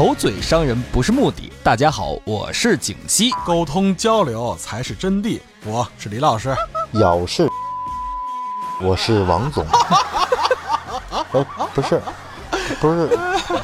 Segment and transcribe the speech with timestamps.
[0.00, 1.52] 口嘴伤人不是目的。
[1.62, 5.38] 大家好，我是景熙，沟通交流才是真谛。
[5.62, 6.56] 我是李老师，
[6.92, 7.46] 咬是，
[8.80, 9.62] 我是王总。
[11.32, 12.00] 哎， 不是，
[12.80, 13.08] 不是，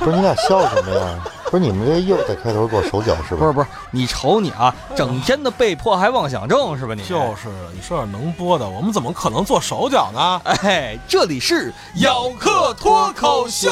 [0.00, 1.24] 不是，你俩笑什么呀？
[1.46, 3.38] 不是你们这又在开头给我手脚是吧？
[3.38, 6.92] 不是不是，你瞅你啊，整天的被迫害妄想症是吧？
[6.94, 10.42] 你就是你说点能播的，我们怎么可能做手脚呢？
[10.44, 13.70] 哎，这里是咬客脱口秀。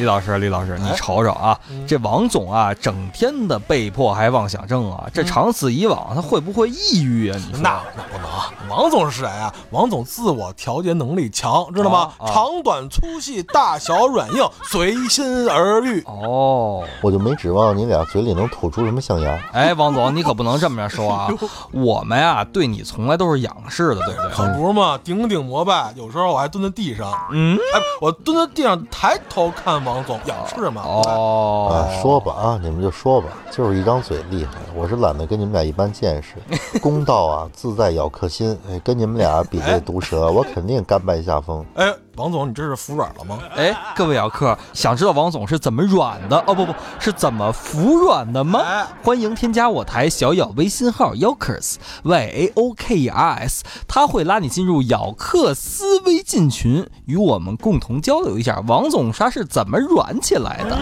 [0.00, 7.38] 李老师，李老师，你瞅瞅啊，这王总啊，整天的被迫害妄想症啊，这长此以往，他会不会抑郁啊？
[7.46, 8.30] 你说那那不能。
[8.70, 9.52] 王总是谁啊？
[9.70, 12.12] 王总自我调节能力强，知道吗？
[12.26, 16.00] 长短粗细、大小软硬，随心而欲。
[16.02, 19.36] 哦，我就没指望你俩嘴里能吐出什么象牙。
[19.52, 21.28] 哎，王总，你可不能这么着说啊！
[21.72, 24.30] 我们呀，对你从来都是仰视的，对不对？
[24.30, 25.92] 可不是嘛，顶顶膜拜。
[25.96, 30.82] 有时候我还蹲在地上，嗯，哎，我蹲在地上抬头看王总，仰视嘛。
[30.84, 34.52] 哦，啊，说吧啊，你们就说吧，就是一张嘴厉害。
[34.76, 36.36] 我是懒得跟你们俩一般见识。
[36.80, 38.56] 公道啊，自在咬客心。
[38.68, 41.64] 哎，跟你们俩比这毒舌，我肯定甘拜下风。
[41.74, 43.38] 哎，王总，你这是服软了吗？
[43.56, 46.36] 哎，各位姚客，想知道王总是怎么软的？
[46.46, 48.60] 哦，不不是怎么服软的吗？
[49.02, 60.78] 欢迎添加我台小咬微信号 Yokers Y A O K E R S，他会拉你进入咬克斯微信群，与我们共同交流一下王总他是怎么软起来的。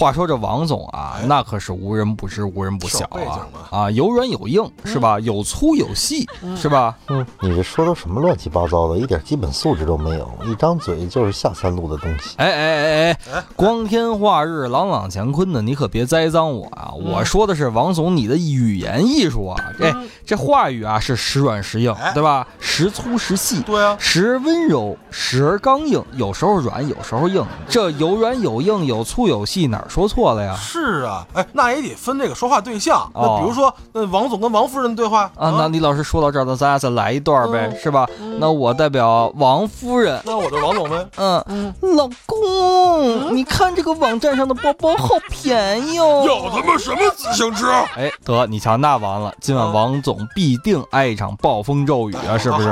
[0.00, 3.46] 话说这王总啊，那可是无人不知、无人不晓啊！
[3.70, 5.20] 啊，有软有硬是吧？
[5.20, 6.96] 有粗有细是吧？
[7.08, 12.34] 嗯，你这说的什么乱七八糟的，一点基本素质都没有，一张嘴就是下三路的东西。
[12.38, 16.94] 哎哎哎哎，光天化日、朗朗乾坤的，你可别栽赃我啊！
[16.94, 19.62] 我说的是王总你的语言艺术啊！
[19.80, 19.94] 哎，
[20.24, 22.48] 这话语啊是时软时硬，对吧？
[22.58, 27.44] 时粗时细，对啊，时温柔时而刚硬，有时候软，有时候硬。
[27.68, 29.84] 这有软有硬，有粗有细，哪？
[29.90, 30.54] 说错了呀？
[30.56, 33.10] 是啊，哎，那也得分这个说话对象。
[33.12, 38.08] 那比如说，那王总跟王夫人的对话啊，那李老师说到这儿，那咱俩再来一段呗，是吧？
[38.38, 41.06] 那我代表王夫人，那我就王总呗。
[41.48, 46.24] 嗯，老公，你看这个网站上的包包好便宜哦。
[46.24, 47.68] 有他妈什么自行车？
[47.96, 52.70] 哎，得你瞧，那完了，今晚王总必定挨一场暴风骤雨啊，是不是？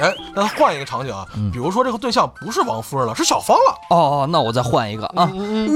[0.00, 3.74] 哎，那换一个场景啊，比如说这个对象不是王夫人了，是小芳了。
[3.90, 5.28] 哦，那我再换一个啊，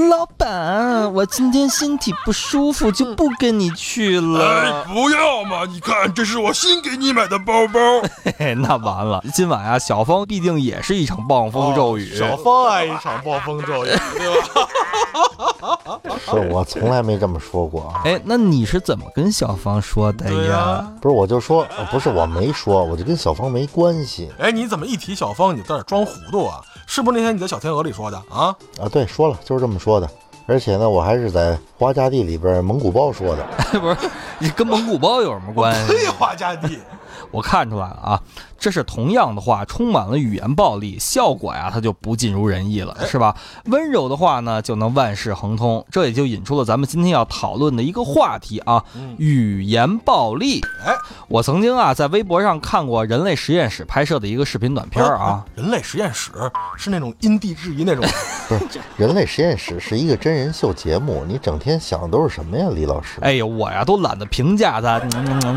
[0.09, 0.84] 老板。
[0.85, 4.45] 嗯，我今天身体不舒服，就不跟你去了。
[4.45, 5.65] 哎，不要嘛！
[5.67, 7.79] 你看，这是我新给你买的包包。
[8.23, 12.15] 嘿嘿，那完了，今晚啊，小芳必定也是一场暴风骤雨。
[12.15, 14.69] 小芳爱一场暴风骤雨，对吧？
[16.23, 17.91] 是我从来没这么说过。
[18.03, 20.87] 哎，那你是怎么跟小芳说的呀？
[21.01, 24.29] 不是，我就说，不是我没说，我就跟小芳没关系。
[24.37, 26.61] 哎，你怎么一提小芳，你在这装糊涂啊？
[26.85, 28.55] 是不是那天你在小天鹅里说的啊？
[28.79, 30.07] 啊，对，说了，就是这么说的。
[30.47, 33.43] 而且呢，我还是在花家地里边蒙古包说的，
[33.79, 33.97] 不是
[34.39, 35.93] 你跟蒙古包有什么关系？
[36.05, 36.79] 呸，花家地，
[37.31, 38.21] 我看出来了啊。
[38.57, 43.35] 这是同样的话，充满了语言暴力，效果呀，它就不尽如人意了，是吧？
[43.65, 45.85] 温柔的话呢，就能万事亨通。
[45.91, 48.83] 这也就引出了咱们今天要讨论的一个话题啊，
[49.17, 50.61] 语言暴力。
[50.85, 50.95] 哎，
[51.27, 55.45] 我曾经啊在微博上看过人类实验室拍摄的一个视频短片啊。
[55.55, 56.31] 人类实验室
[56.77, 58.03] 是那种因地制宜那种，
[58.47, 58.79] 不是？
[58.97, 63.19] 人类实验室是一个真人秀节目，你整天想的都是什么呀，李老师？
[63.21, 65.01] 哎呦，我呀都懒得评价他。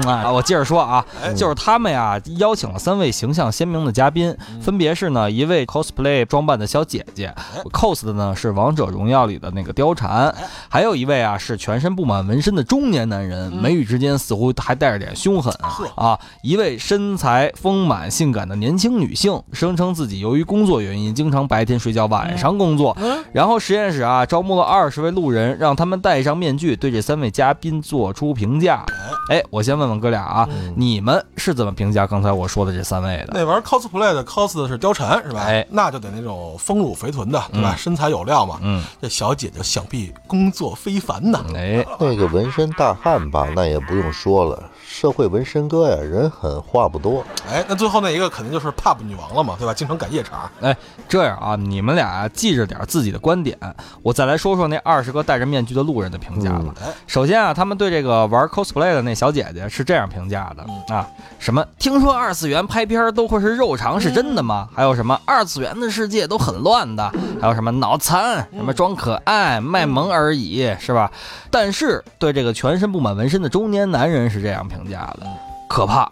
[0.06, 1.05] 啊，我接着说啊，
[1.37, 2.99] 就是他们呀邀请了三。
[2.99, 7.32] 位形象鲜明的嘉宾，分别是呢一位 cosplay 装扮的小姐姐
[7.70, 10.35] ，cos 的呢是王者荣耀里的那个貂蝉，
[10.69, 15.55] 还有一位啊是全身布满纹身的中年男人，眉宇之间似乎还带着点凶狠
[15.94, 22.96] 啊，一位身材丰满性感的年轻女性，声称自己由于工作原因经常白天睡觉晚上工作。
[23.32, 28.85] 然后实验室啊招募了二十位路人，让他们戴上面具，对这三位嘉宾做出评价。
[29.31, 33.32] 哎，我先问问哥俩啊，你们是怎么评价刚才我说的这三位的？
[33.34, 35.42] 那玩 cosplay 的 cos 的是貂蝉是吧？
[35.42, 37.75] 哎，那就得那种丰乳肥臀的，对吧？
[37.76, 38.58] 身材有料嘛。
[38.62, 41.44] 嗯，这小姐姐想必工作非凡呐。
[41.54, 47.25] 哎，那个纹身大汉吧，那也不用说了，社会纹身哥呀，人狠话不多。
[47.49, 49.73] 哎，那最后那一个肯定就是 pub 女王了嘛，对吧？
[49.73, 50.50] 经常赶夜场。
[50.61, 50.77] 哎，
[51.09, 53.56] 这样啊，你们俩记着点自己的观点，
[54.03, 56.75] 我再来说说那二十个戴着面具的路人的评价吧。
[56.83, 61.06] 哎，首先啊，他们对这个玩 cosplay 的那小姐姐是这样评价的啊，
[61.39, 64.69] 什么听说二次元拍片都会是肉偿，是真的吗？
[64.75, 67.09] 还有什么二次元的世界都很乱的？
[67.40, 71.11] 还有什么脑残，什么装可爱卖萌而已，是吧？
[71.50, 75.26] 但是对这个全身布满纹身的中年男人是这样评价的：
[75.69, 76.11] 可怕，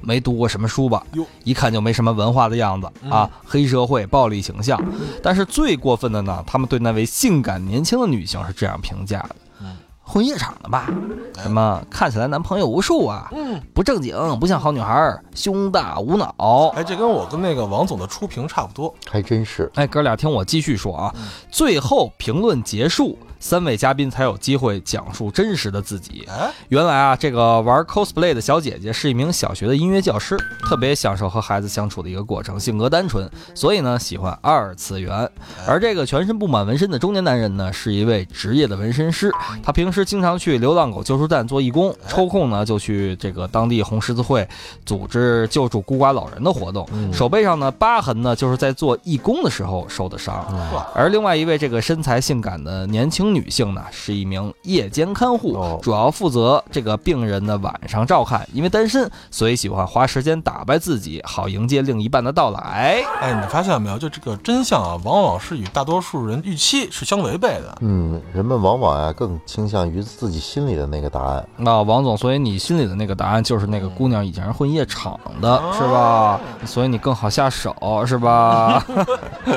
[0.00, 1.02] 没读过什么书吧？
[1.44, 3.30] 一看就没什么文化的样子啊！
[3.44, 4.80] 黑社会暴力形象。
[5.22, 9.36] 但是最过分的呢，他们对那位性感年轻的女性是这样评价的：
[10.08, 10.88] 混夜场的吧？
[11.42, 13.28] 什么看起来男朋友无数啊？
[13.34, 16.68] 嗯，不正经，不像好女孩儿，胸大无脑。
[16.76, 18.94] 哎，这跟我跟那个王总的初评差不多。
[19.10, 21.14] 还真是，哎，哥俩听我继续说啊，
[21.50, 26.26] 最后评论结束，三位嘉宾才有机会讲述真实的自己。
[26.28, 35.28] 哎，原来啊，这个玩 cosplay 的小姐姐是一名小学的音乐教师，特别享受和孩子相处的一个过程，性格单纯，所以呢喜欢二次元。
[35.66, 39.30] 而这个全身布满纹身的中年男人呢，是一位职业的纹身师，
[39.62, 44.48] 他平时经常去流浪狗救助站做义工，抽空呢就去这个当地红十字会
[44.84, 46.86] 组织救助孤寡老人的活动。
[47.12, 50.44] 手背上呢疤痕呢，就是在做义工的时候受的伤。
[50.94, 58.46] 而另外一位这个身材性感的年轻女性呢，是一名夜间看护，哦主要负责这个病人的晚上照看。
[58.52, 63.02] 因为单身，所以喜欢花时间打扮自己，好迎接另一半的到来。
[63.20, 63.98] 哎，你发现了没有？
[63.98, 67.78] 就这个真相啊，往往是与大多数人预期是相违背的。
[67.80, 71.46] 嗯，人们往往啊更倾向于自己心里的那个答案。
[71.56, 76.40] 那王总，所以你心里的那个答案就是那个姑娘以前是混夜场的，是吧？
[76.64, 77.74] 所以你更好下手，
[78.06, 78.84] 是吧？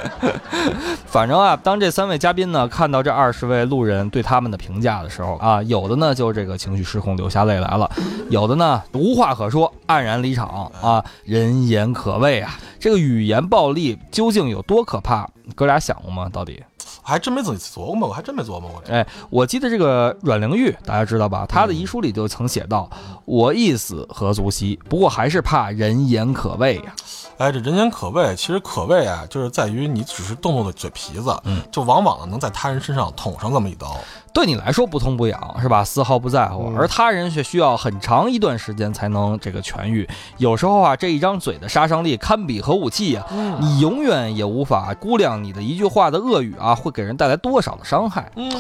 [1.06, 7.91] 反正啊，当这三位嘉宾呢看到这二十位在路人对他们的评价的时候啊，有的呢就这个情绪失控流下泪来了，
[8.29, 12.57] 有的呢无话可说黯然离场啊，人言可畏啊！
[12.79, 15.29] 这个语言暴力究竟有多可怕？
[15.56, 16.29] 哥俩想过吗？
[16.31, 16.63] 到底？
[17.09, 18.97] 还真没仔细琢磨过，还真没琢磨过这个。
[18.97, 21.45] 哎，我记得这个阮玲玉，大家知道吧？
[21.47, 22.89] 她的遗书里就曾写到
[23.25, 24.79] ：“我一死何足惜？
[24.88, 26.95] 不过还是怕人言可畏呀。
[27.39, 33.97] 哎，这人言可畏，其实可畏啊，就是在于你只是动动的嘴皮子，嗯，就往往呢能在他人身上捅上这么一刀。
[34.34, 35.84] 对你来说不痛不痒是吧？
[35.84, 40.08] 丝毫不在乎，而他人却需要很长一段时间才能这个痊愈。
[40.38, 43.26] 有时候啊，这一张嘴的杀伤力堪比核武器呀、
[43.60, 48.31] 你永远也无法估量你的一句话的恶语啊，会给人带来多少的伤害。
[48.36, 48.52] 嗯，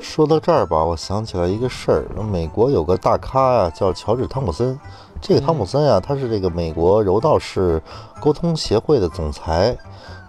[0.00, 4.78] 说到这儿吧，我想起来一个事儿，美国有个大咖呀、叫乔治·汤姆森。
[5.20, 7.80] 这个汤姆森啊，他是这个美国柔道士
[8.20, 9.76] 沟通协会的总裁。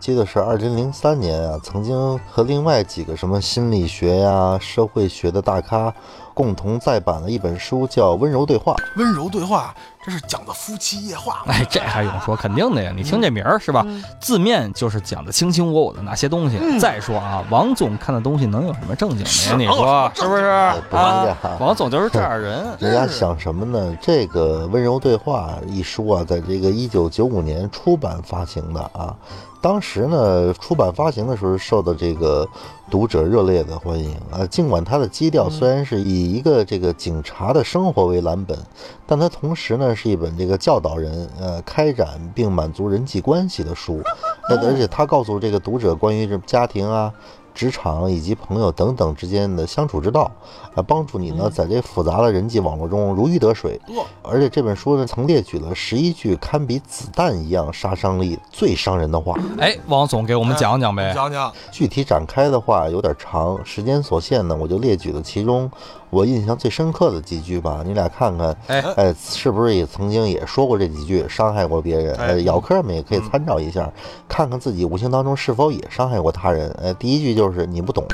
[0.03, 5.94] 记得是二零零三年啊，曾经和另外几个什么心理学呀、社会学的大咖
[6.33, 8.73] 共同再版了一本书，叫《温柔对话》。
[9.00, 9.73] 温柔对话，
[10.03, 11.53] 这是讲的夫妻夜话嘛。
[11.53, 12.35] 哎，这还用说？
[12.35, 12.91] 肯定的呀！
[12.94, 13.88] 你听这名儿是吧？
[14.19, 16.59] 字面就是讲的卿卿我我的那些东西。
[16.81, 19.56] 再说啊，王总看的东西能有什么正经的呀？
[19.57, 20.41] 你说是不是？
[20.89, 22.61] 不是啊呀，王总就是这样人。
[22.77, 23.97] 人家想什么呢？
[24.01, 29.15] 这个《温柔对话》一书啊，在这个一九九五年出版发行的啊。
[29.63, 32.45] 当时呢，出版发行的时候受到这个
[32.92, 34.45] 读者热烈的欢迎啊。
[34.45, 38.59] 尽管它的基调虽然是以一个这个警察的生活为蓝本，
[39.07, 44.02] 但它同时呢是一本这个教导人呃开展并满足人际关系的书。
[44.49, 47.14] 那而且他告诉这个读者关于这家庭啊。
[47.54, 50.31] 职场以及朋友等等之间的相处之道，
[50.76, 53.80] 啊，帮助你呢在这复杂的人际网络中如鱼得水。
[54.22, 59.36] 而且这本书呢，曾列举了十一句堪比子弹一样杀伤力最伤人的话。
[59.60, 61.14] 哎，王总给我们讲讲呗。
[61.14, 65.69] 讲讲，具体展开的话有点长，时间所限呢，我就列举了其中
[66.13, 67.81] 我印象最深刻的几句吧。
[67.83, 72.15] 你俩看看，哎哎，是不是也曾经也说过这几句，伤害过别人？
[72.15, 73.91] 哎呃，咬客们也可以参照一下，
[74.27, 76.69] 看看自己无形当中是否也伤害过他人。
[76.81, 78.05] 哎，第一句就是你不懂，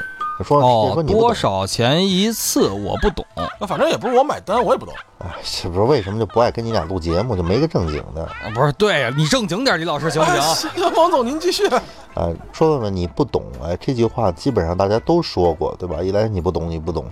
[0.43, 2.69] 说哦多少钱一次？
[2.69, 3.25] 我不懂。
[3.60, 4.93] 那反正也不是我买单，我也不懂。
[5.17, 8.24] 哎，是不是为什么就不爱跟你俩录节目，就没个正经的？
[8.24, 10.41] 啊不是，对呀，你正经点，李老师行不行？
[10.72, 11.67] 行，王总您继续。
[11.67, 16.01] 啊，说问问你不懂，哎，这句话基本上大家都说过，对吧？
[16.01, 17.05] 一来你不懂，你不懂，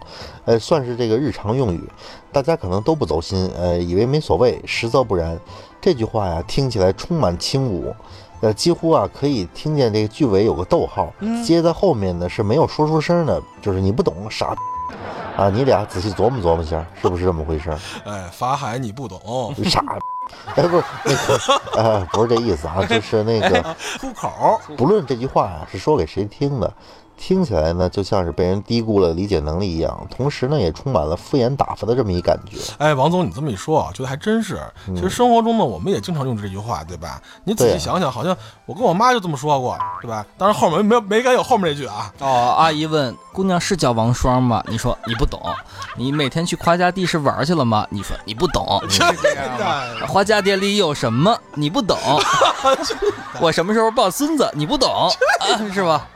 [0.46, 1.84] 呃，算是这个日常用语，
[2.32, 5.38] 大家可能都不走心，呃，以为没所谓，实则不然。
[5.82, 7.94] 这句话呀，听起来充满轻侮，
[8.42, 14.56] 呃，几乎啊可以听见这个句尾有个逗号，嗯接在后面呢是没有说出声的，就是你不懂傻
[15.36, 17.80] 啊，你俩仔细琢磨琢磨一下，是不是这么回事儿？
[18.06, 19.84] 哎，法海你不懂，傻，
[20.56, 24.60] 哎，不是那个，哎，不是这意思啊，就是那个，出口。
[24.76, 26.74] 不论这句话啊、是说给谁听的，
[27.18, 32.58] 听起来呢就像是被人低估了理解能力一样，同时呢也充满了敷衍打发的这么一感觉。
[32.78, 34.60] 哎，王总，你这么一说啊，觉得还真是。
[34.96, 37.22] 其实生活中呢，我们也经常用这句话，对吧？
[37.44, 40.26] 你仔细想想，好像我跟我妈就这么说过，对吧？
[40.38, 42.14] 当然后面没没敢有后面那句啊。
[42.20, 44.64] 哦，阿姨问姑娘是叫王双吗？
[44.68, 45.42] 你说你不懂。
[45.96, 47.88] 你每天去花家地是玩去了吗？
[47.90, 48.80] 你说你不懂。
[50.08, 51.36] 花家店里有什么？
[51.56, 51.98] 你不懂。
[53.42, 54.50] 我什么时候抱孙子？
[54.54, 56.08] 你不懂，啊、是吧？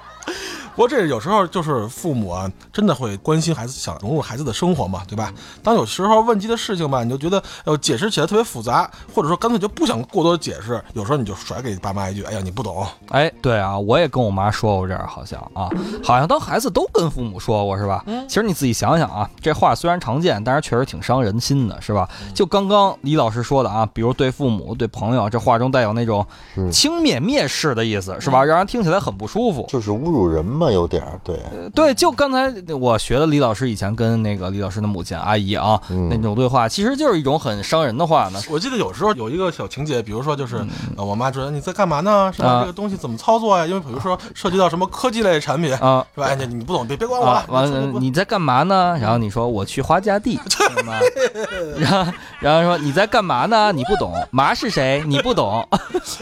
[0.76, 5.34] 不过这有时候就是父母啊，真的会关心孩子，想融入孩子的生活嘛，对吧？
[5.62, 12.86] 当有时候问及的事情吧，你就觉得呃解释起来特别复杂，或者说干脆就不想过多解释，有时候你就甩给爸妈一句：“哎呀，你不懂。
[13.10, 15.70] 哎，对啊，我也跟我妈说过这样，好像啊，
[16.04, 18.04] 好像当孩子都跟父母说过是吧？
[18.28, 22.10] 其实你自己想想啊，这话虽然常见，但是确实挺伤人心的，是吧？
[22.34, 26.26] 就刚刚李老师说的啊，比如对父母、对朋友，这话中带有那种
[26.56, 28.44] 嗯轻蔑、蔑视的意思，是吧？
[28.44, 29.66] 让人听起来很不舒服。
[29.70, 31.40] 就是侮辱人嘛，有点儿对。
[31.74, 38.42] 对，就刚才我学的李老师以前跟那个李老师的母亲阿姨啊、嗯那种对话，其实就是一种很伤人的话呢。
[38.50, 40.58] 我记得有时候有一个小情节，比如说就是，
[40.98, 42.30] 呃，我妈说你在干嘛呢？
[42.36, 42.50] 是吧？
[42.50, 43.66] 啊这个东西怎么操作呀？
[43.66, 46.28] 因为比如说涉及到什么科技类产品，啊是吧？
[46.28, 48.98] 哎，你你不懂，别别管我完了，你在干嘛呢？
[49.00, 50.38] 然后你说我去花家地？
[51.80, 53.72] 然后然后说你在干嘛呢？
[53.72, 55.04] 你不懂，麻是谁？
[55.08, 55.66] 你不懂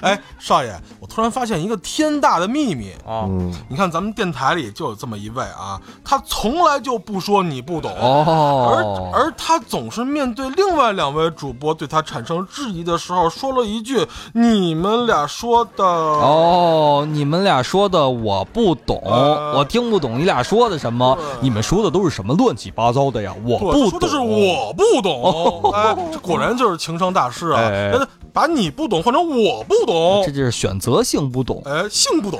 [0.01, 2.91] 哎，少爷，我突然发现一个天大的秘密。
[3.05, 7.91] 啊嗯，你看咱们电台里就有这么一位啊，他从来就不说你不懂。
[7.99, 23.33] 哦，而而他总是面对另外两位主播对他产生质疑的时候，说了一句：“你们俩说的哦，你们俩说的我不懂，呃我听不懂你俩说的什么，你们说的都是什么乱七八糟的呀？
[23.45, 27.59] 我不懂，说的是我不懂， 哎，这果然就是情商大师啊！
[27.59, 27.99] 哎哎
[28.33, 31.61] 把你不懂换成我不懂这，就是选择性不懂。
[31.65, 32.39] 哎，性不懂，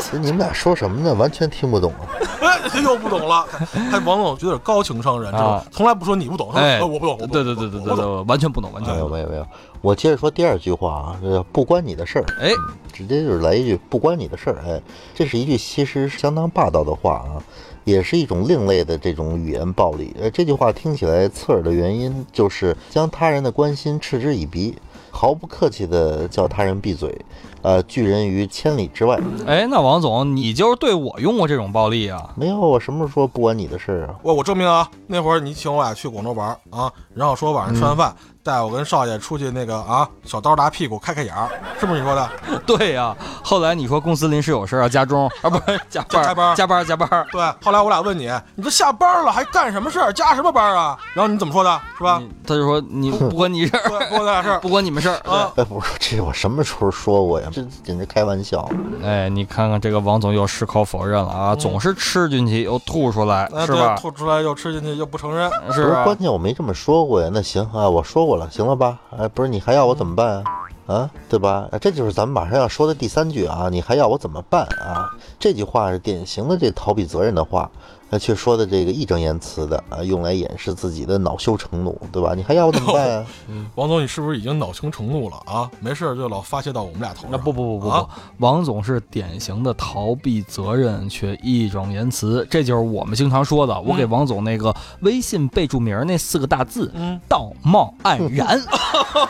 [0.00, 1.14] 其实你们俩说什么呢？
[1.14, 2.00] 完全听不懂啊。
[2.40, 3.46] 哎，又不懂了。
[3.90, 9.08] 还王总觉得高情商人，知道吗啊从来不说你不懂，说哎，呃我不懂，不懂对对对对对完全不懂，完全没有。
[9.08, 9.46] 没有没有，
[9.80, 12.24] 我接着说第二句话啊，这不关你的事儿。
[12.40, 12.50] 哎，
[12.92, 14.80] 直接就是来一句不关你的事儿，哎，
[15.14, 17.42] 这是一句其实相当霸道的话啊，
[17.84, 20.14] 也是一种另类的这种语言暴力。
[20.20, 24.76] 呃，这句话听起来刺耳的原因，就是将他人的关心嗤之以鼻，
[25.14, 27.16] 毫不客气地叫他人闭嘴，
[27.64, 29.18] 呃，拒人于千里之外。
[29.46, 32.30] 哎，那王总，你就是对我用过这种暴力啊？
[32.36, 34.14] 没有，我什么时候说不关你的事儿啊？
[34.22, 41.48] 我我证明啊，那会儿你请我俩去广州玩啊，然后说晚上吃完饭带我跟少爷出去那个啊小刀打屁股开开眼儿，
[41.80, 42.30] 是不是你说的？
[42.66, 50.12] 对呀、后来你说公司临时有事要加钟啊，不是加班加班加班加班，对，后来我俩问你，你都下班了还干什么事儿？
[50.12, 50.98] 加什么班啊？
[51.14, 51.80] 然后你怎么说的？
[51.96, 52.22] 是吧？
[52.46, 55.14] 他就说你 不关你事儿，不关我俩事儿不关你们事儿。
[55.24, 55.50] 啊。
[55.56, 57.48] 哎，我说这我什么时候说过呀？
[57.54, 58.68] 这简直开玩笑。
[59.02, 63.96] 哎，你看看这个王总又矢口否认了啊，总是吃进去又吐出来，是吧？
[63.96, 66.18] 吐出来又吃进去又不承认，是吧不是关？
[66.18, 67.30] 键，我没这么说过呀。
[67.32, 68.98] 那行啊，我说过了，行了吧？
[69.16, 70.44] 哎，不是，你还要我怎么办啊？
[70.86, 71.66] 啊，对吧？
[71.70, 75.08] 啊这就是咱们马上要说的第三句啊，你还要我怎么办啊？
[75.38, 77.70] 这句话是典型的这逃避责任的话，
[78.10, 82.32] 那却说的这个义正言辞的啊，用来掩饰自己的恼羞成怒，对吧？
[82.36, 83.26] 你还要我怎么办啊？
[83.74, 85.68] 王总，你是不是已经恼羞成怒了啊？
[85.80, 87.30] 没事就老发泄到我们俩头上。
[87.32, 88.08] 那不不不不不啊，
[88.38, 93.80] 王总是典型的逃避责任却义正言辞，这就是我们经常说的。
[93.80, 98.60] 我给王总那个微信备注名那四个大字嗯，道貌岸然。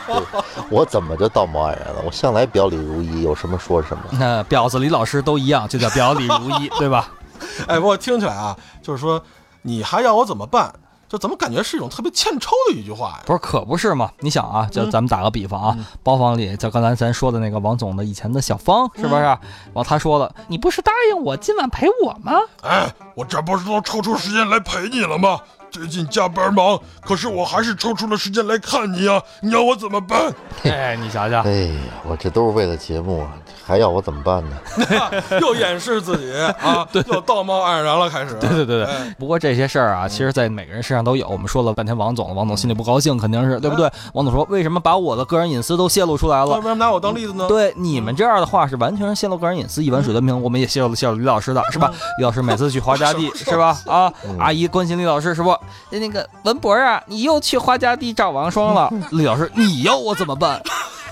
[0.69, 2.03] 我怎么就道貌岸然了？
[2.05, 4.03] 我向来表里如一，有什么说什么。
[4.11, 7.11] 那婊子李老师都一样，就叫表里如一， 对吧？
[7.67, 9.21] 哎，不过听起来啊，就是说
[9.63, 10.73] 你还要我怎么办？
[11.07, 13.21] 就怎么感觉是一种特别欠抽的一句话呀？
[13.27, 14.09] 不是，可不是嘛？
[14.21, 19.21] 你想啊，就咱们打个比方啊，包房里就刚才咱说的那个王总的以前的小芳，是不是？
[19.21, 19.39] 完
[19.75, 22.33] 后他说了，你不是答应我今晚陪我吗？
[22.63, 25.39] 哎，我这不是都抽出时间来陪你了吗？
[25.69, 29.21] 最近加班忙，可是我还是抽出了时间来看你啊！
[29.41, 30.33] 你要我怎么办？
[30.63, 33.31] 哎，你想想，哎呀，我这都是为了节目啊，
[33.65, 34.55] 还要我怎么办呢？
[35.41, 36.31] 又掩饰自己
[36.61, 38.35] 啊， 又道貌岸然了，开始。
[38.35, 41.27] 对对对对哎，不过这些事儿啊，其实，在每个人身上都有。
[41.27, 43.89] 我们说了半天王总，王总心里不高兴，肯定是对不对？
[44.13, 46.55] 王总说，为什么把我的个人隐私都泄露出来了？
[46.55, 47.47] 为什么拿我当例子呢？
[47.47, 50.39] 对你们这样的话是完全是泄露个人隐私，一碗水端平。
[50.39, 51.91] 我们也泄露了泄露李老师的是吧？
[52.19, 53.75] 李老师每次去花家地 是吧？
[53.87, 55.57] 啊，阿姨关心李老师是不？
[55.89, 58.91] 那个文博啊，你又去花家地找王双了。
[59.11, 60.61] 李老师，你要我怎么办？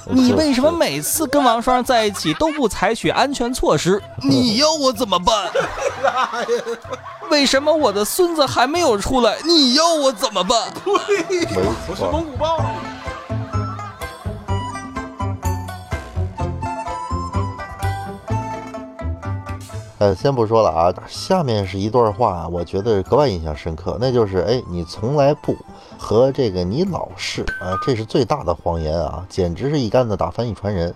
[0.05, 4.01] 你为什么 每次跟王双在一起都不采取安全措施？
[4.21, 5.49] 你要我怎么办？
[7.31, 9.37] 为什么我的孙子还没有出来？
[9.45, 10.71] 你要我怎么办？
[10.83, 10.93] 对，
[11.89, 12.59] 我是蒙古包。
[19.99, 25.55] 呃，先不说了啊，下面是一段话，我觉得格外印象深刻，那就是哎，你从来不
[26.03, 30.93] 和这个你老是啊，这是最大的谎言啊，简直是一竿子打翻一船人。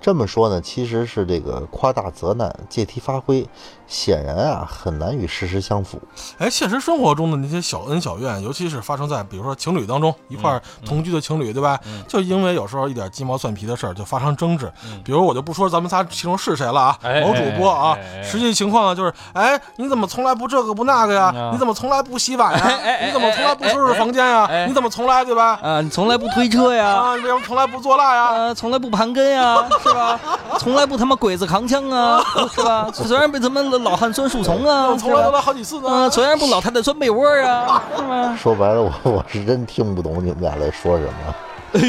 [0.00, 3.46] 这么说呢，其实是这个夸大责难，借题发挥，
[3.86, 6.00] 显然啊很难与事实相符。
[6.38, 11.78] 哎，现实生活中的那些小恩小怨，尤其是发生在比如说情侣当中一块儿同居的情侣，对吧？
[12.08, 14.70] 就因为有时候一点鸡毛蒜皮的事儿就发生争执。
[15.04, 21.50] 比如我就不说咱们仨其中是谁了啊，哎某主播啊哎哎哎，实际情况呢就是，哎，你怎么从来不这个不那个呀啊？
[21.52, 23.06] 你怎么从来不洗碗哎哎哎呀？
[23.06, 24.66] 你怎么从来不收拾房间呀哎哎？
[24.66, 25.58] 你怎么从来对吧？
[25.62, 26.86] 啊，你从来不推车呀？
[26.88, 28.28] 啊，你为什么从来不做蜡呀？
[28.32, 30.18] 呃，从来不盘根呀，是吧？
[30.58, 32.22] 从来不他妈鬼子扛枪啊，
[32.54, 32.90] 是吧？
[32.92, 35.36] 虽然被他们老汉钻树丛啊，我从来都吧？
[35.38, 36.10] 来好几次嗯、呢。
[36.10, 38.36] 虽然不老太太钻被窝啊，是吗？
[38.40, 41.34] 说白了，我我是真听不懂你们俩在说什么。
[41.72, 41.80] 哎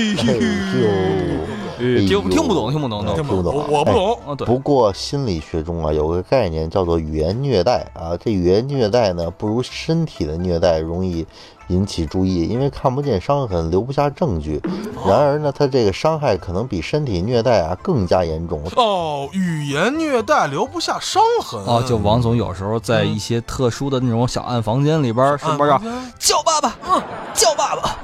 [1.80, 3.06] 呦，听听不懂，听不懂。
[3.14, 4.48] 听不懂我我不懂。
[4.48, 11.26] 不过心理学中啊有个概念叫做语言虐待啊，这语言虐待呢不如身体的虐待容易
[11.68, 14.62] 引起注意，因为看不见伤痕，留不下证据。
[15.06, 18.62] 然而呢，他这个伤害可能比身体虐待啊更加严重。
[18.76, 21.62] 哦，语言虐待留不下伤痕。
[21.66, 25.72] 哦，就王总有时候在一些特殊的那种小暗房间里边儿，是不是
[26.18, 26.76] 叫爸爸？
[26.90, 27.02] 嗯，
[27.34, 27.98] 叫爸爸，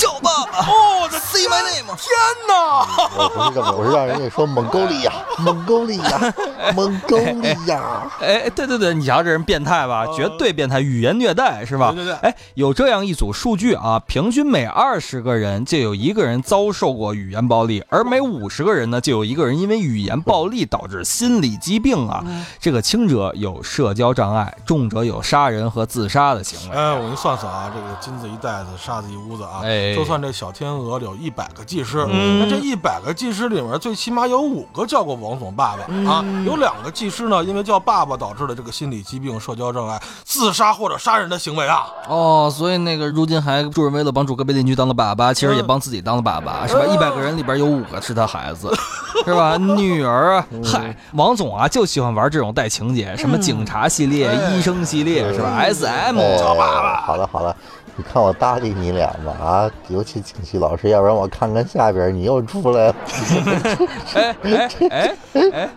[0.00, 0.66] 叫爸爸。
[0.66, 1.94] 哦，这 Say my name。
[1.96, 2.08] 天
[2.48, 2.86] 哪！
[3.18, 6.34] 我不是这么，我是让人家说蒙沟利亚， 蒙沟利亚，
[6.74, 8.10] 蒙沟利亚。
[8.20, 11.92] 哎，对对对，你瞧这人变态吧，哦绝对变态，语言虐待是吧？
[11.92, 22.22] 对对对哎，有这样一组数据啊，平均每二十个人就有一个人遭受过语言暴力，而每五十个人呢，就有一个人因为语言暴力导致心理疾病啊。
[22.24, 26.76] 嗯这个轻者有社交障碍，重者有杀人和自杀的行为。
[26.76, 29.60] 哎，我给你算算啊，这个金子一袋子，沙子一屋子啊。
[29.62, 41.86] 哎就算这小天鹅里有一百个技师，嗯那这一百个技师里面，最起码有五个叫过王总爸爸、啊，嗯有两个技师呢，因为叫爸爸导致的这个心理疾病、社交障碍、自杀或者杀人的行为啊。
[42.08, 46.84] 哦，所以那个如今还助人为乐帮助隔壁邻居当了爸爸，其实也嗯帮自己当了爸爸，是吧？
[46.86, 48.72] 一百个人里边有五个是他孩子，
[49.24, 49.56] 是吧？
[49.56, 56.18] 女儿啊，嗨，王总啊就喜欢玩这种带情节，什么警察系列、哎医生系列，是吧？S.M.
[56.18, 57.56] 哎，叫爸爸好了好了，
[58.00, 62.94] 你看我搭理你俩吗啊，尤其景熙老师，要不然我看看下边你又出来了，
[64.16, 65.14] 哎哎哎
[65.52, 65.68] 哎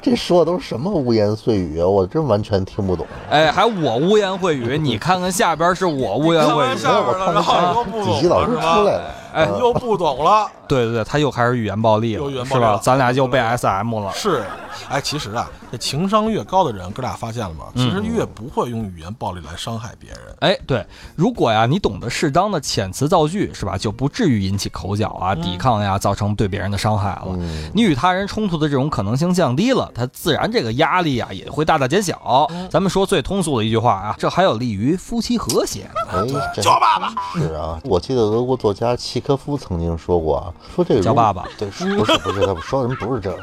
[0.00, 3.04] 这说的都是什么污言碎语啊，我真完全听不懂。
[3.28, 6.56] 哎，还我污言秽语，你看看下边是我污言秽语。
[6.56, 10.50] 完下边了，然后又不懂景熙老师出来了，哎啊又不懂了。
[10.66, 12.80] 对对对，他又开始语言暴力了，又语言暴是吧？
[12.82, 14.00] 咱俩又被 S.M.
[14.00, 14.10] 了。
[14.12, 14.42] 是，
[14.88, 17.66] 哎，其实啊，这情商越高的人，哥俩发现了吗？
[17.76, 20.18] 其实越不会用语言暴力来伤害别人。
[20.40, 27.26] 哎，对，如果呀你懂得适当的遣词造句，是吧，就不至于引起口角啊、抵抗呀，造成对别人的伤害了。
[27.28, 32.48] 嗯，你与他人冲突的这种可能性降低了，他自然这个压力啊也会大大减小。
[32.68, 35.88] 咱们说最通俗的一句话啊，这还有利于夫妻和谐。
[36.10, 43.38] 哎，这叫爸爸，是啊，我记得俄国作家契科夫曾经说过啊，说这个如叫爸爸对，是不是不是，他说的人不是这个，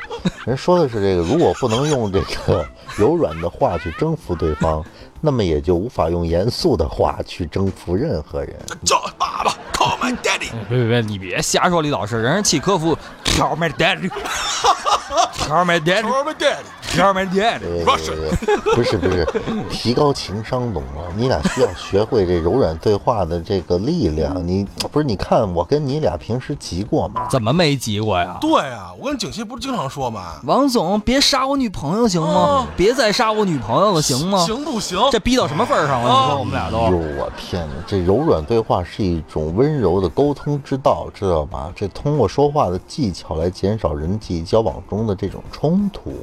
[0.46, 2.66] 人说的是这个，如果不能用这个
[2.96, 4.82] 柔软的话去征服对方，
[5.20, 8.56] 那么也就无法用严肃的话去征服任何人。
[8.86, 10.52] 叫爸爸，Call my daddy。
[10.70, 12.98] 别别别，你别瞎说，李老师，人家契科夫
[13.34, 16.64] ，Tell my daddy，Tell my daddy，Tell Call my daddy。
[16.96, 17.60] my daddy。
[17.60, 19.28] 对对对，不是不是，
[19.72, 21.02] 提高情商，懂吗？
[21.16, 24.46] 你俩需要学会这柔软对话的这个力量。
[24.48, 27.28] 你不是你看我跟你俩平时急过吗？
[27.32, 28.38] 怎么没急过呀？
[28.40, 30.36] 对啊，我跟景熙不是经常说吗？
[30.44, 32.68] 王总，别杀我女朋友行吗？
[32.78, 34.46] 别再杀我女朋友了行吗？
[34.46, 35.00] 行不行？
[35.12, 36.10] 这逼到什么份儿上了？
[36.10, 37.74] 你说我们俩都哎呦，我天哪！
[37.88, 41.72] 这柔软对话是一种温柔的沟通之道，知道吧？
[41.76, 46.14] 这通过说话的技巧来减少人际交往中的这种冲突、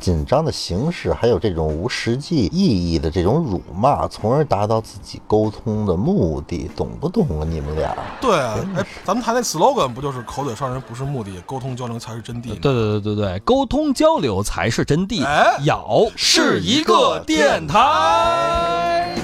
[0.00, 7.46] 紧张的形式，还有这种无实际意义的这种辱骂，从而达到自己沟通的目的，懂不懂啊？
[7.48, 7.94] 你们俩？
[8.20, 12.58] 对啊，哎，咱们谈那 slogan 不就是口嘴伤人不是目的，沟通交流才是真谛？
[12.60, 15.24] 对对对对对，沟通交流才是真谛。
[15.24, 19.14] 哎咬是一个电台。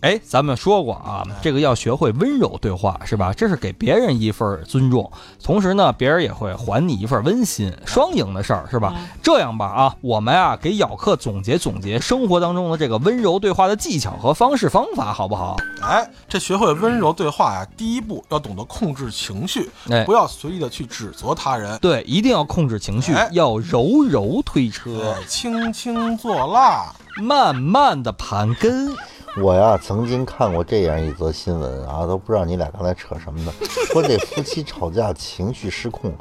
[0.00, 3.34] 哎，咱们说过啊，这个要学会温柔对话，是吧？
[3.34, 5.10] 这是给别人一份尊重，
[5.42, 8.94] 同时呢，别人也会还你一份温馨，双赢的事儿，是吧？
[9.22, 15.58] 这样吧，啊，我们啊，给咬客总结总结生活当中的这个温柔对话的技巧和方式方法，好不好？
[15.82, 26.90] 哎，这学会温柔对话呀，第一步要懂得控制情绪，哎不要随意的去指责他人，对，一定要控制情绪哎，要柔柔推车，哎轻轻做蜡。
[27.20, 28.96] 慢慢的盘根。
[29.40, 33.52] 我呀，曾经看过这样一则新闻啊，都不知道你俩刚才扯什么呢？
[33.92, 36.12] 说这夫妻吵架，情绪失控，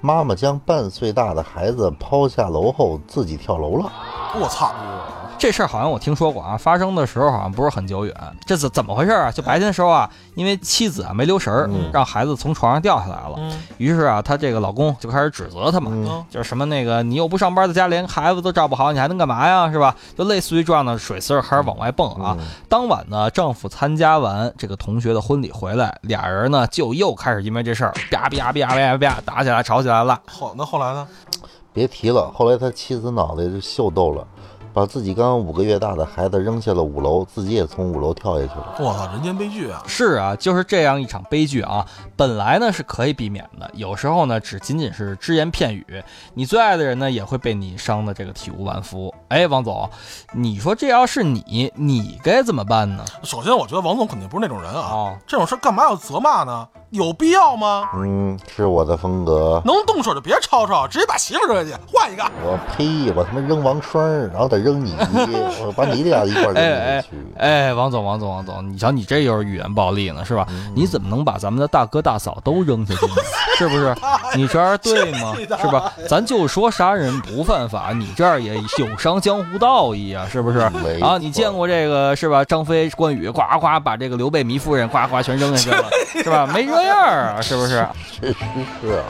[0.00, 3.92] 妈妈将半岁大的孩子抛下楼后，自己跳楼了。
[4.40, 4.72] 我操！
[5.38, 8.14] 这事儿好像我听说过啊，发生的时候好像不是很久远。
[8.46, 9.30] 这怎怎么回事啊？
[9.30, 13.38] 就白天的时候啊，因为妻子啊没留神儿，让孩子从床上掉下来了。
[13.76, 19.70] 于是啊，她这个老公就开始指责她嘛，嗯就是什么那个你又不上班，在家连孩子都照不好，你还能干嘛呀？
[19.70, 19.94] 是吧？
[20.16, 22.36] 就类似于这样的水丝儿开始往外蹦啊。
[22.68, 30.18] 当晚呢，丈夫参加完这个同学的婚礼回来，俩人呢就又开始因为这事儿啪啪啪啪啪打起来，吵起来了。
[30.26, 31.06] 后那后来呢？
[31.72, 34.24] 别提了，后来他妻子脑袋就秀逗了，
[34.74, 38.74] 把自己刚刚五个月大的孩子扔下了五楼，自己也从五楼跳下去了。
[38.80, 39.80] 我操，人间悲剧啊！
[39.86, 41.86] 是啊，就是这样一场悲剧啊！
[42.16, 46.02] 本来呢是可以避免的，有时候呢只仅仅是只言片语，
[46.34, 49.14] 你最爱的人呢也会被你伤的这个体无完肤。
[49.28, 49.88] 哎，王总，
[50.32, 53.04] 你说这要是你，你该怎么办呢？
[53.22, 56.66] 首先，我觉得王总肯定不是那种人啊，哦这种事儿干嘛要责骂呢？
[56.94, 57.88] 有必要吗？
[57.96, 59.60] 嗯，是我的风格。
[59.64, 62.22] 能动手就别吵吵，直接把媳妇扔下去，换一个。
[62.44, 63.12] 我呸！
[63.16, 64.94] 我他妈扔王栓，然后再扔你，
[65.66, 67.08] 我把你俩一块扔下去。
[67.36, 70.46] 哎，王总，王总，王总，你瞧你这又是语言暴力呢，是吧？
[70.72, 73.12] 你怎么能把咱们的大哥大嫂都扔下去呢？
[73.58, 73.92] 是不是？
[74.38, 75.34] 你这样对吗？
[75.60, 75.92] 是吧？
[76.08, 80.58] 咱就说杀人不犯法，你这样也有伤江湖道义啊，是不是？
[81.02, 82.44] 啊，你见过这个是吧？
[82.44, 85.88] 张飞、关羽，呱呱把这个刘备、糜夫人，呱呱全扔下去了，
[86.22, 86.46] 是吧？
[86.54, 87.86] 没这样啊，是不是？
[88.80, 89.04] 是啊。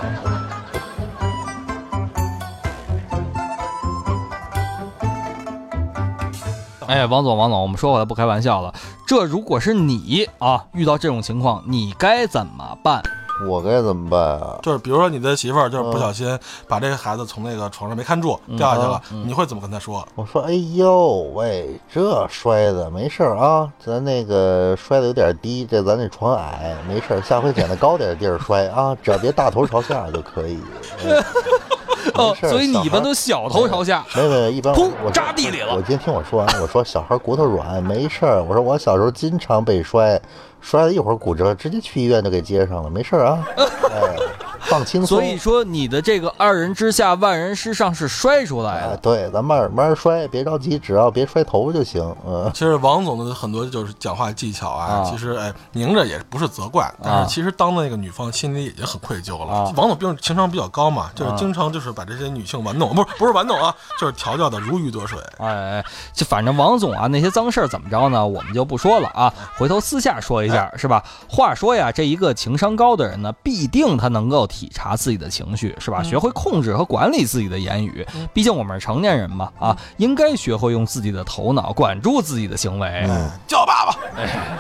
[6.87, 8.73] 哎，王总，王总，我们说回来不开玩笑了，
[9.07, 13.03] 这如果是你啊，遇到这种情况，你该怎么办？
[13.47, 14.59] 我该怎么办啊？
[14.63, 20.07] 就是比如说你的媳妇儿就是不小心把这个孩子从那个床上没看住掉下去了，你会怎么跟她说？
[20.15, 30.59] 我说，哎呦喂，这摔的没事儿啊，咱那个摔的有点低，这咱这床矮，没事儿，下回捡那高点的地儿摔啊，只要别大头朝下就可以。
[31.05, 31.23] 嗯
[32.15, 34.05] 哦没，事儿所以你一般小孩都小头朝下。
[34.15, 38.43] 没有没有，一般砰我扎地里了我今天听我说完，我说小孩骨头软，没事儿。
[38.43, 40.21] 我说我小时候经常被摔，
[40.61, 43.45] 摔了一会儿骨折，直接去医院就给接上了，没事儿啊。
[43.57, 44.17] 哎，
[44.65, 45.19] 放轻松。
[45.19, 48.97] 所以说你的这个二人之下万人之上是摔出来哎，的。
[48.99, 52.03] 对，咱慢慢摔，别着急，只要别摔头就行。
[52.27, 59.53] 嗯，其实王总的很多就是讲话技巧啊，啊其实哎，拧着也不是责怪，但是其实当那个女方心里已经很愧疚了。
[59.53, 65.19] 啊王总毕竟情商比较高嘛，就是经常就是把这些女性玩弄，不是不是玩弄啊，就是调教的如鱼得水。
[65.39, 68.27] 哎哎，就反正王总啊，那些脏事儿怎么着呢？
[68.27, 71.03] 我们就不说了啊，回头私下说一下，是吧？
[71.29, 76.01] 话说呀，这一个情商高的人呢，必定他能够体察自己的情绪，是吧？
[76.05, 78.07] 学会控制和管理自己的言语。
[78.33, 83.05] 毕竟我们是成年人嘛，啊，应该学会用自己的头脑管住自己的行为。
[83.09, 83.97] 嗯叫爸爸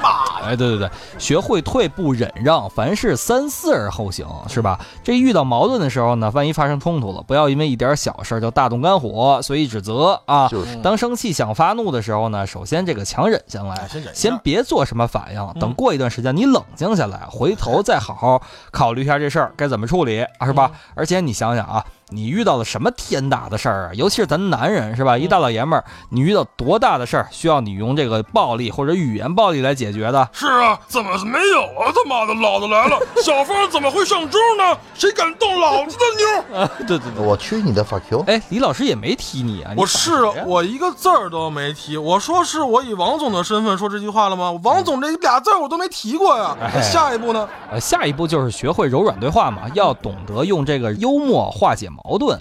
[0.02, 4.80] 爸，哎，对对对，学会退步忍让，凡事三思而后行，是吧？
[5.02, 10.48] 这遇到矛盾的时候呢，万一发生冲突了，不要因为一点小事儿就大动肝火，随意指责啊。
[10.48, 20.70] 就是当生气想发怒的时候呢，首先这个强忍下来哎，先忍先别做什么反应，等过一段时间你冷静下来，回头再好好考虑一下这事儿该怎么处理，啊是吧？
[20.94, 21.84] 而且你想想啊。
[22.10, 23.90] 你遇到了什么天大的事儿啊？
[23.94, 25.16] 尤其是咱男人是吧？
[25.16, 30.28] 一大老爷们儿，你遇到多大的事儿需要你用这个暴力或者语言暴力来解决的？
[30.32, 31.90] 是啊，怎么没有啊？
[31.94, 32.98] 他妈的，老子来了！
[33.22, 34.78] 小芳怎么会上桌呢？
[34.94, 36.58] 谁敢动老子的妞？
[36.60, 37.24] 啊，对对对。
[37.24, 38.22] 我去你的 fuck you！
[38.26, 39.72] 哎，李老师也没提你啊！
[39.74, 41.96] 你我是我一个字儿都没提。
[41.96, 44.52] 我说是我以王总的身份说这句话了吗？
[44.62, 46.54] 王总这俩字儿我都没提过呀。
[46.82, 47.48] 下一步呢？
[47.70, 52.38] 呃，下一步就是学会柔软对话嘛，要懂得用这个幽默化解矛盾。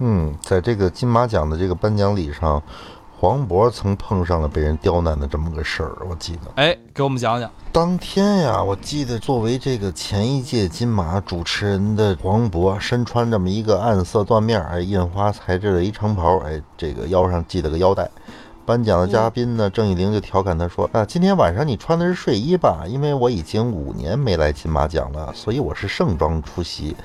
[0.00, 2.62] 嗯，在这个金马奖的这个颁奖礼上，
[3.18, 6.50] 黄渤曾碰上了被人刁难的这么个事儿，我记得。
[6.56, 7.50] 哎，给我们讲讲。
[7.72, 18.10] 当天呀，我记得作为这个前一届金马主持人的黄渤，身穿这么一个暗色缎面儿哎印花材质的一长袍，哎，这个腰上系了个腰带。
[18.66, 22.84] 颁奖的嘉宾呢，郑义玲就调侃他说：“啊，今天晚上你穿的是睡衣吧？
[22.86, 26.96] 因为我已经五年没来金马奖了，所以我是盛装出席。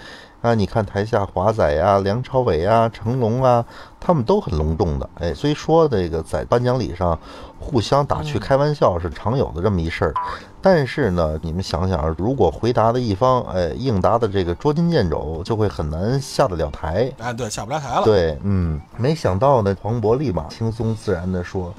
[0.41, 3.63] 啊，你看台下华仔呀、梁朝伟啊、成龙啊，
[3.99, 5.09] 他们都很隆重的。
[5.19, 7.17] 哎，所以说这个在颁奖礼上
[7.59, 10.13] 互相打趣开玩笑是常有的这么一事儿。
[10.59, 17.11] 但是呢，你们想想，如果回答的一方哎应答的这个捉襟见肘，就会很难下得了台。
[17.19, 18.03] 哎，对，下不来台了。
[18.03, 21.73] 对，嗯，没想到呢，黄渤立马轻松自然地说。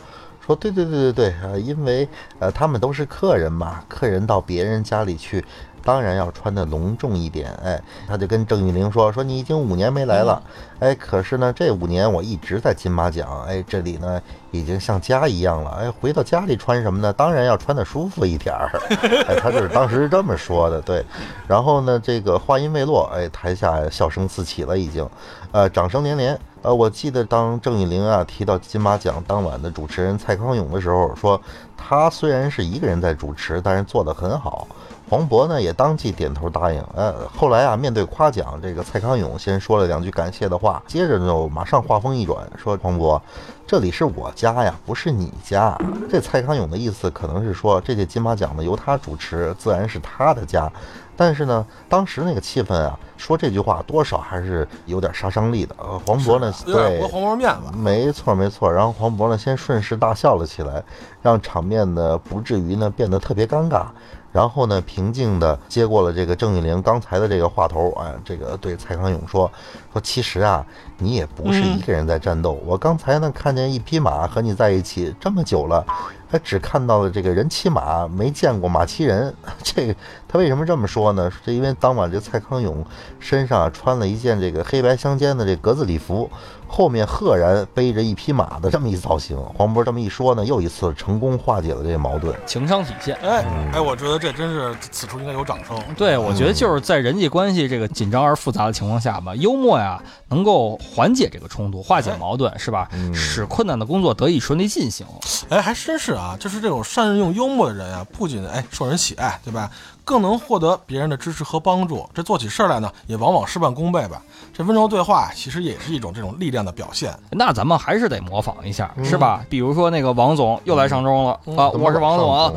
[0.44, 2.08] 说对对对对对啊，因为
[2.40, 5.44] 呃他们都是客人嘛，客人到别人家里去，
[5.82, 7.52] 当然要穿的隆重一点。
[7.64, 10.42] 哎，他就跟郑玉玲说说你已经五年没来了，
[10.78, 15.70] 哎，可是呢这五年我一直在金马奖，哎，这里呢已经像家一样了。
[15.80, 17.12] 哎，回到家里穿什么呢？
[17.12, 18.70] 当然要穿的舒服一点儿。
[19.28, 20.80] 哎，他就是当时是这么说的。
[20.80, 21.04] 对，
[21.46, 25.08] 然后呢这个话音未落，哎，台下笑声四起了，已经，
[25.50, 26.38] 呃，掌声连连。
[26.62, 31.40] 呃，我记得当郑玉玲啊提到金马奖当晚的主持人蔡康永的时候，说
[31.76, 34.68] 他虽然是一个人在主持，但是做得很好。
[35.12, 36.82] 黄渤呢也当即点头答应。
[36.94, 43.20] 呃，后来啊面对夸奖，这个蔡康永先说了两句感谢的话，接着就马上话锋一转，说黄渤，
[43.66, 45.76] 这里是我家呀，不是你家。
[46.10, 50.72] 这蔡康永的意思可能是说，这届金马奖呢由他主持，自然是他的家。
[51.14, 55.76] 但是呢，当时那个气氛啊，说这句话多少还是有点杀伤力的。
[55.78, 58.72] 呃，黄渤呢，对，驳黄渤面子，没错没错。
[58.72, 60.82] 然后黄渤呢，先顺势大笑了起来，
[61.20, 63.84] 让场面呢不至于呢变得特别尴尬。
[64.32, 69.50] 然后呢，平静地接过了这个郑玉玲刚才的这个话头，哎，这个对蔡康永说
[69.92, 70.64] 说，其实啊，
[70.98, 72.58] 你也不是一个人在战斗。
[72.64, 75.84] 我刚才呢看见一匹马和你在一起这么久了。
[76.32, 79.34] 他只看到了这个人骑马，没见过马骑人。
[79.62, 79.94] 这个
[80.26, 81.30] 他为什么这么说呢？
[81.44, 82.82] 是因为当晚这蔡康永
[83.20, 86.30] 身上穿了一件这个黑白相间的这格子礼服。
[86.74, 93.14] 后面赫然背着一匹马的这么一造型，黄渤这么一说呢，又一次成功化解了这个矛盾，情商体现。
[93.16, 95.78] 哎哎，我觉得这真是此处应该有掌声。
[95.98, 102.88] 对，我觉得就是在人际关系这个紧张而复杂的情况下吧，幽默呀能够缓解这个冲突，化解矛盾，是吧？
[103.12, 105.06] 使困难的工作得以顺利进行。
[105.50, 109.70] 哎，还真是啊，就是这种善用幽默的人啊，不仅哎受人喜爱，对吧？
[110.04, 114.20] 更能获得别人的支持和帮助，这做起事来呢，也往往事半功倍吧。
[114.52, 117.16] 这温柔对话其实也是一种这种力量的表现。
[117.30, 119.44] 那咱们还是得模仿一下，是吧？
[119.48, 122.52] 比如说那个王总又来上钟了啊，我是王总啊。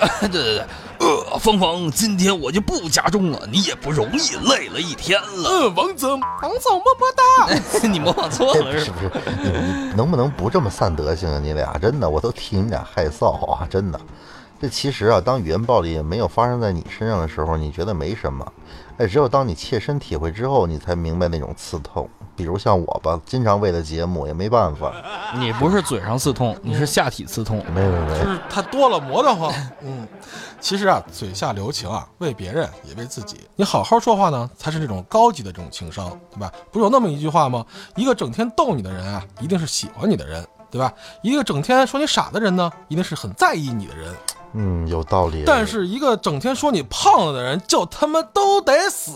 [0.22, 0.64] 对对对，
[1.00, 5.48] 呃，芳芳，今天我就不加重了，你也不容易，累了一天了。
[5.50, 7.54] 嗯，王总，王总么么哒。
[7.88, 9.10] 你模仿错了是不是？
[9.42, 11.38] 你能不能不这么散德性啊？
[11.38, 13.66] 你俩真的，我都替你俩害臊啊！
[13.68, 14.00] 真的。
[14.60, 18.52] 这其实啊，当语言暴力没有发生在你身上的时候，你觉得没什么。
[18.96, 22.08] 哎，只有当你切身体会之后，你才明白那种刺痛。
[22.36, 24.92] 比如像我吧，经常为了节目也没办法。
[25.36, 27.64] 你不是嘴上刺痛，你是下体刺痛。
[27.74, 29.52] 没没没，就是他多了，磨得慌。
[29.82, 30.06] 嗯，
[30.60, 33.40] 其实啊，嘴下留情啊，为别人也为自己。
[33.56, 36.52] 你好好说话呢，才是这种高级的这种情商，对吧？
[36.70, 37.64] 不是有那么一句话吗？
[37.96, 40.92] 一个整天逗你的人啊，一定是喜欢你的人，对吧？
[41.22, 44.14] 一个整天说你傻的人呢，一定是很在意你的人。
[44.54, 45.42] 嗯，有道理。
[45.44, 49.12] 但是一个整天说你胖了的人，就他妈都得死。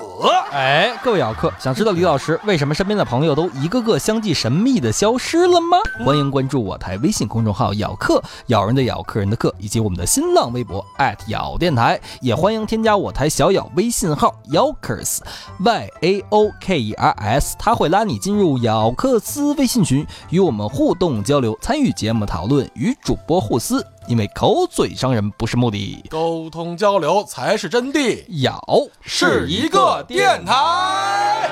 [0.51, 5.79] 哎，各位咬客，想知道李老师为什么身边的朋友都一个个相继神秘的消失了吗？
[6.05, 10.85] 欢迎关注我台微信公众号“咬客”，咬人的咬，客人的客，以及我们的新浪微博
[11.29, 12.01] 咬电台。
[12.21, 23.87] 也欢迎添加我台小咬微信号 “yaokers”，y a o k e r s，他会拉你进入咬克斯微信群，与我们互动交流，参与节目讨论，与主播互撕。
[24.09, 28.25] 因为口嘴伤人不是目的，沟通交流才是真谛。
[28.43, 28.59] 咬
[29.03, 31.51] 是一个电台。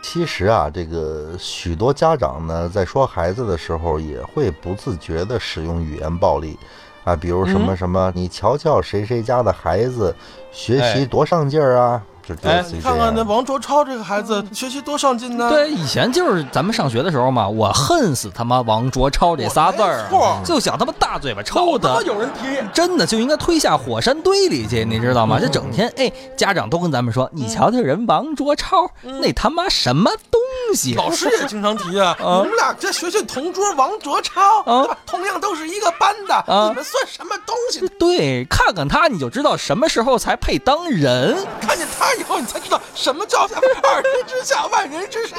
[0.00, 6.56] 其实啊，这个许多家长呢，在说孩子的时候，也会不自觉地使用语言暴力
[7.02, 10.14] 啊，比如什么什么，你瞧瞧谁谁家的孩子
[10.52, 12.00] 学习多上劲儿啊。
[12.42, 15.50] 哎，你看看那王卓超这个孩子学习多上进呢。
[15.50, 20.06] 对，以前就是咱们上学的时候嘛，我恨死他妈王卓超这仨字儿，
[20.44, 22.00] 就想他妈大嘴巴抽他。
[22.02, 25.38] 有人提，真的就应该推下火山堆里去，你知道吗？
[25.40, 30.40] 这整天哎，家长都跟咱们说，你瞧瞧人王卓超那他妈什么东
[30.74, 30.94] 西？
[30.94, 34.96] 老师也经常提啊， 你们俩这学学同桌王卓超，对吧？
[35.04, 37.86] 同样都是一个班的，你们算什么东西？
[37.98, 41.36] 对，看看他你就知道什么时候才配当人。
[41.60, 42.13] 看见他。
[42.18, 43.46] 以后后你才知道什么叫
[43.82, 45.38] 二人之下，万人之上。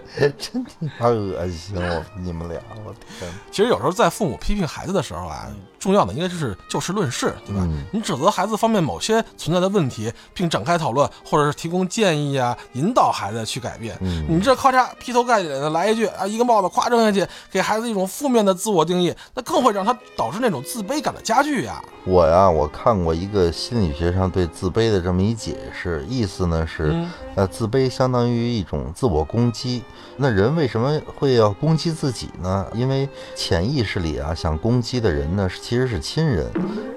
[0.38, 1.76] 真他妈恶心！
[1.76, 3.30] 我你们俩，我天！
[3.50, 5.48] 其实有时候在父母批评孩子的时候啊，
[5.80, 7.62] 重要的应该就是就事论事，对吧？
[7.64, 13.96] 嗯你指责孩子方面某些存在的问题，并展开讨论，或者是提供建议啊，引导孩子去改变。
[14.02, 21.82] 嗯你这咔嚓劈头盖脸的来一句啊，一个帽子夸扔下去，给孩子一种负面的自我定义，那更会让他导致那种自卑感的加剧呀。
[22.04, 29.82] 我呀，我看过一个心理学上对自卑的这么一解释，意思呢是，嗯呃，自卑相当于一种自我攻击。
[30.16, 32.66] 那人为什么会要攻击自己呢？
[32.74, 36.50] 因为潜意识里啊，想攻击的人呢，是其实是亲人。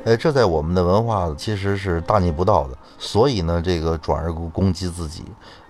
[0.04, 5.24] 呃，这在我们的文化其实是大逆不道的，所以呢，这个转而攻击自己。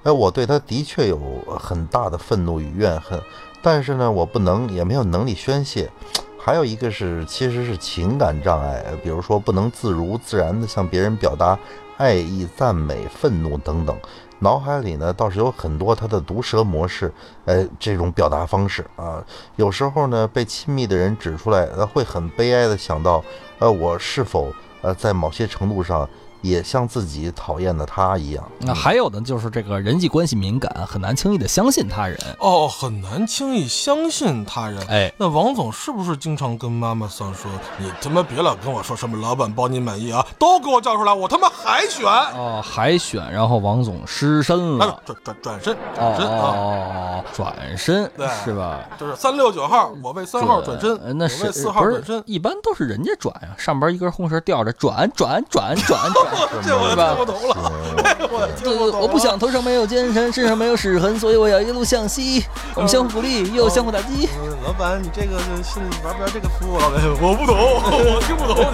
[0.04, 1.20] 哎，我对他的确有
[1.60, 3.22] 很大的愤怒与怨恨，
[3.62, 5.92] 但是呢，我不能也没有能力宣泄。
[6.40, 11.60] 还有一个是，其实是情感障碍，比如说不能自如自然地向别人表达
[11.98, 13.94] 爱意、赞美、愤怒等等。
[14.44, 17.12] 脑海里呢倒是有很多他的毒舌模式，
[17.46, 19.24] 呃，这种表达方式啊，
[19.56, 23.24] 有时候呢被亲密的人指出来，会很悲哀的想到，
[23.60, 24.52] 呃，我是否
[24.82, 26.08] 呃在某些程度上
[26.44, 28.48] 也像自己讨厌的他一样？
[28.60, 32.20] 那还有的就是这个人际关系敏感，很难轻易的相信他人。
[32.40, 34.80] 哦，很难轻易相信他人。
[34.88, 42.04] 哎，那王总是不是经常跟妈妈桑说：“你他妈别老跟我说什么老板包你满意啊，都给我叫出来，我他妈海选。
[42.06, 45.02] 哦，海选，然后王总失身哎了。
[45.06, 48.82] 转转转身，哦转身啊，哦，转身对是吧？
[49.00, 52.22] 就是三六九号，我为三号转身，呃那为四号转身。
[52.26, 56.33] 一般都是人家转呀，上边一根红绳吊着，转转转转转，
[56.64, 57.72] 这我是吧听不懂了，
[58.30, 59.00] 我不懂了。
[59.00, 62.44] 我不想头上没有奸臣，身上没有屎痕，所以我要一路向西。
[62.76, 64.30] 我们相互鼓励，又相互打击。
[64.42, 66.80] 嗯老板，你这个心里玩不玩这个服务？
[66.80, 68.72] 老板，我不懂， 我听不懂.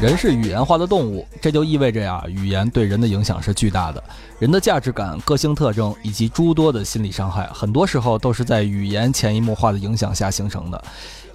[0.00, 4.02] 人是语言化的动物，这就意味着呀，语言对人的影响是巨大的。
[4.40, 10.84] 人的价值感、个性特征以及诸多的心理伤害，很多时候都是在语言潜移默化的影响下形成的。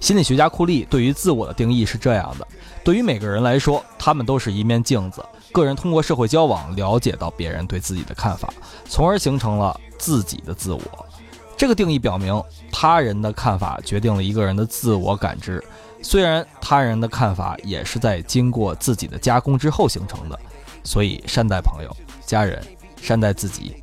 [0.00, 2.46] 心理学家库利对于自我的定义是这样的：
[2.84, 5.24] 对于每个人来说，他们都是一面镜子。
[5.52, 8.52] 个人通过社会交往了解到别人对自己的看法，
[8.84, 10.80] 从而形成了自己的自我。
[11.56, 15.62] 这个定义表明，他人的看法决定了一个人的自我感知。
[16.00, 20.38] 虽然他人的看法也是在经过自己的加工之后形成的，
[20.84, 21.90] 所以善待朋友、
[22.24, 22.62] 家人，
[23.02, 23.82] 善待自己，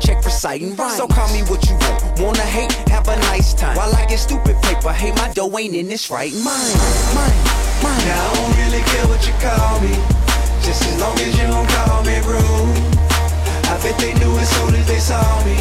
[0.00, 0.96] check for citing rhymes.
[0.96, 2.20] So call me what you want.
[2.20, 2.72] Wanna hate?
[2.88, 3.76] Have a nice time.
[3.76, 6.76] While I get stupid paper, hey, my dough ain't in this right mind.
[7.14, 7.38] Mine,
[7.82, 8.04] mine.
[8.06, 9.94] Now I don't really care what you call me.
[10.62, 12.92] Just as long as you don't call me rude.
[13.72, 15.56] I bet they knew as soon as they saw me.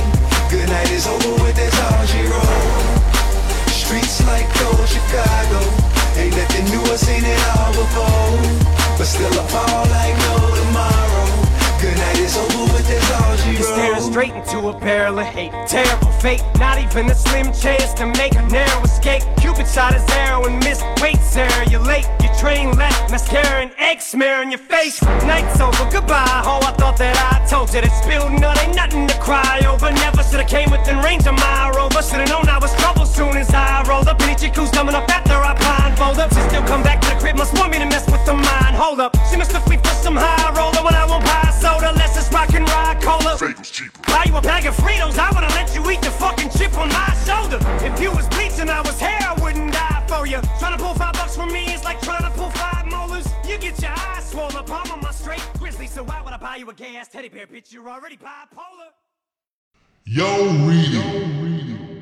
[0.49, 2.50] Good night is over with, that's all she wrote.
[14.51, 15.51] Into a barrel of hate.
[15.67, 19.23] Terrible fate, not even a slim chance to make a narrow escape.
[19.37, 20.83] Cupid shot his arrow and missed.
[21.01, 22.07] Wait, Sarah, you're late.
[22.21, 25.01] Your train left, mascara and egg smear on your face.
[25.23, 26.43] Night's over, goodbye.
[26.45, 29.91] Oh, I thought that I told you that spilled nut ain't nothing to cry over.
[29.91, 32.01] Never should've came within range of my rover.
[32.01, 34.21] Should've known I was trouble soon as I rolled up.
[34.21, 36.33] Any chick who's coming up after I blindfold up.
[36.33, 38.75] She still come back to the crib, must want me to mess with the mind.
[38.75, 41.93] Hold up, she must have me for some high roller when I won't buy soda.
[41.95, 43.37] Let's just rock and ride cola.
[44.07, 46.89] Buy you a bag of Fritos, I would've let you eat the fucking chip on
[46.89, 47.59] my shoulder.
[47.85, 50.39] If you was bleaching, I was hair, I wouldn't die for you.
[50.59, 53.27] Trying to pull five bucks from me is like trying to pull five molars.
[53.47, 55.87] You get your eyes swollen, palm on my straight grizzly.
[55.87, 57.71] So why would I buy you a gay ass teddy bear, bitch?
[57.71, 58.91] You're already bipolar.
[60.05, 60.27] Yo,
[60.67, 62.00] reading.